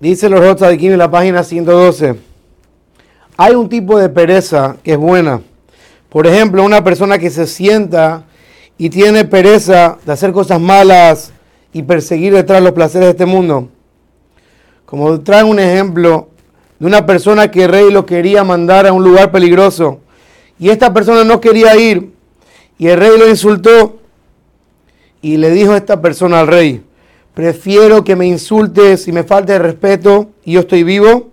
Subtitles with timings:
[0.00, 2.16] Dice los Rotas de en la página 112.
[3.36, 5.42] Hay un tipo de pereza que es buena.
[6.08, 8.24] Por ejemplo, una persona que se sienta
[8.78, 11.32] y tiene pereza de hacer cosas malas
[11.74, 13.68] y perseguir detrás los placeres de este mundo.
[14.86, 16.30] Como trae un ejemplo
[16.78, 20.00] de una persona que el rey lo quería mandar a un lugar peligroso
[20.58, 22.10] y esta persona no quería ir
[22.78, 23.98] y el rey lo insultó
[25.20, 26.82] y le dijo a esta persona al rey,
[27.40, 31.30] prefiero que me insultes y me falte el respeto y yo estoy vivo,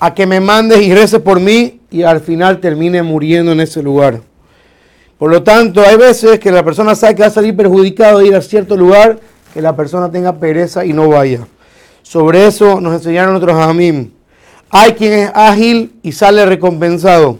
[0.00, 3.84] a que me mandes y reces por mí y al final termine muriendo en ese
[3.84, 4.20] lugar.
[5.16, 8.26] Por lo tanto, hay veces que la persona sabe que va a salir perjudicado de
[8.26, 9.20] ir a cierto lugar,
[9.54, 11.46] que la persona tenga pereza y no vaya.
[12.02, 14.10] Sobre eso nos enseñaron otros amim.
[14.70, 17.38] Hay quien es ágil y sale recompensado.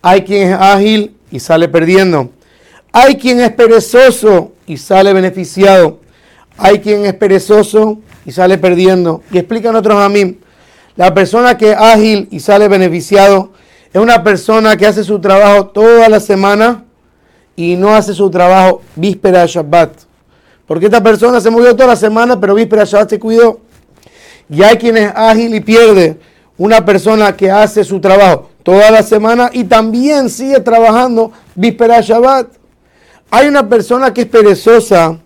[0.00, 2.30] Hay quien es ágil y sale perdiendo.
[2.90, 6.07] Hay quien es perezoso y sale beneficiado.
[6.58, 9.22] Hay quien es perezoso y sale perdiendo.
[9.30, 10.36] Y explican otros amim.
[10.96, 13.52] La persona que es ágil y sale beneficiado
[13.92, 16.84] es una persona que hace su trabajo toda la semana
[17.54, 19.92] y no hace su trabajo víspera de Shabbat.
[20.66, 23.60] Porque esta persona se movió toda la semana, pero víspera de Shabbat se cuidó.
[24.50, 26.18] Y hay quien es ágil y pierde.
[26.56, 32.02] Una persona que hace su trabajo toda la semana y también sigue trabajando víspera de
[32.02, 32.48] Shabbat.
[33.30, 35.18] Hay una persona que es perezosa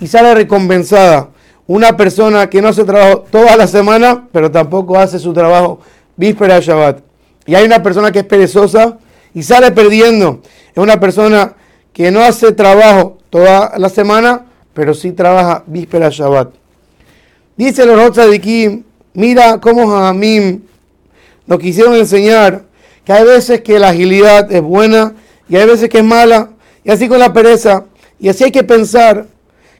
[0.00, 1.30] y sale recompensada.
[1.66, 5.80] Una persona que no hace trabajo toda la semana, pero tampoco hace su trabajo
[6.16, 7.00] víspera de Shabbat.
[7.46, 8.98] Y hay una persona que es perezosa
[9.34, 10.40] y sale perdiendo.
[10.70, 11.54] Es una persona
[11.92, 16.50] que no hace trabajo toda la semana, pero sí trabaja víspera Shabbat.
[17.56, 20.62] Dice los de aquí, mira cómo Jamim
[21.46, 22.62] nos quisieron enseñar
[23.04, 25.14] que hay veces que la agilidad es buena
[25.48, 26.50] y hay veces que es mala,
[26.84, 27.84] y así con la pereza.
[28.20, 29.26] Y así hay que pensar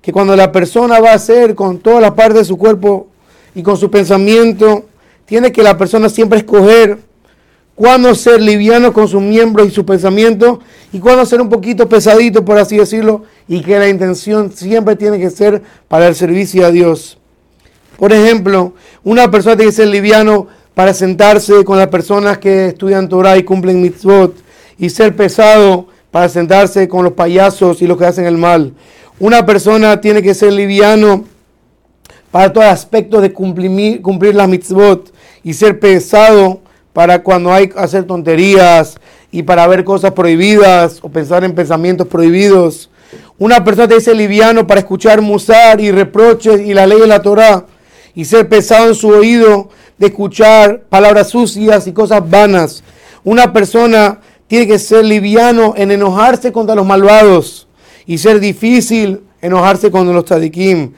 [0.08, 3.08] que cuando la persona va a hacer con todas las partes de su cuerpo
[3.54, 4.86] y con su pensamiento,
[5.26, 6.96] tiene que la persona siempre escoger
[7.74, 10.60] cuándo ser liviano con sus miembros y su pensamiento
[10.94, 15.18] y cuándo ser un poquito pesadito, por así decirlo, y que la intención siempre tiene
[15.18, 17.18] que ser para el servicio a Dios.
[17.98, 18.72] Por ejemplo,
[19.04, 23.42] una persona tiene que ser liviano para sentarse con las personas que estudian Torah y
[23.42, 24.34] cumplen mitzvot,
[24.78, 28.72] y ser pesado para sentarse con los payasos y los que hacen el mal.
[29.20, 31.24] Una persona tiene que ser liviano
[32.30, 35.12] para todo aspecto de cumplir, cumplir las mitzvot
[35.42, 36.60] y ser pesado
[36.92, 38.96] para cuando hay que hacer tonterías
[39.32, 42.90] y para ver cosas prohibidas o pensar en pensamientos prohibidos.
[43.38, 47.20] Una persona te dice liviano para escuchar musar y reproches y la ley de la
[47.20, 47.66] Torah
[48.14, 49.68] y ser pesado en su oído
[49.98, 52.84] de escuchar palabras sucias y cosas vanas.
[53.24, 57.67] Una persona tiene que ser liviano en enojarse contra los malvados
[58.08, 60.92] y ser difícil enojarse contra los tzadikim.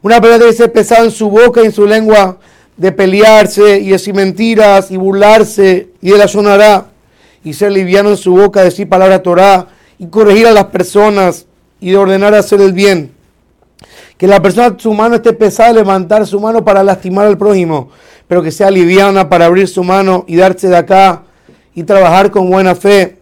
[0.00, 2.38] Una tiene que ser pesado en su boca y en su lengua
[2.76, 6.86] de pelearse y decir mentiras y burlarse y la sonará
[7.44, 11.44] y ser liviano en su boca, decir palabra Torah y corregir a las personas
[11.80, 13.12] y de ordenar hacer el bien.
[14.16, 17.90] Que la persona, su mano esté pesada, levantar su mano para lastimar al prójimo,
[18.26, 21.24] pero que sea liviana para abrir su mano y darse de acá
[21.74, 23.18] y trabajar con buena fe.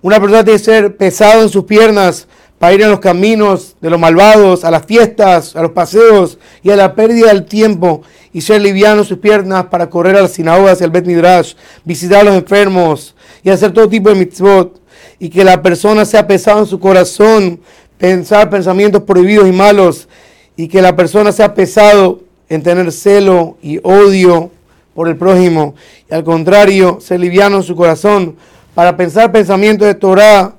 [0.00, 2.26] Una persona tiene ser pesado en sus piernas
[2.58, 6.70] para ir a los caminos de los malvados, a las fiestas, a los paseos y
[6.70, 8.02] a la pérdida del tiempo
[8.32, 12.20] y ser liviano sus piernas para correr a las sinagogas y al Bet Midrash, visitar
[12.20, 14.80] a los enfermos y hacer todo tipo de mitzvot
[15.18, 17.60] y que la persona sea pesado en su corazón,
[17.98, 20.08] pensar pensamientos prohibidos y malos
[20.56, 24.50] y que la persona sea pesado en tener celo y odio
[24.94, 25.74] por el prójimo
[26.10, 28.36] y al contrario, ser liviano en su corazón
[28.74, 30.55] para pensar pensamientos de Torah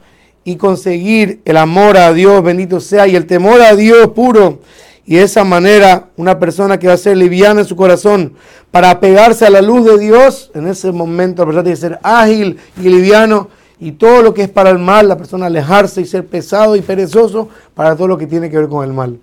[0.47, 4.59] y conseguir el amor a Dios, bendito sea, y el temor a Dios puro.
[5.05, 8.31] Y de esa manera, una persona que va a ser liviana en su corazón
[8.71, 11.99] para apegarse a la luz de Dios, en ese momento la persona tiene que ser
[12.01, 13.49] ágil y liviano.
[13.77, 16.81] Y todo lo que es para el mal, la persona alejarse y ser pesado y
[16.81, 19.19] perezoso para todo lo que tiene que ver con el mal.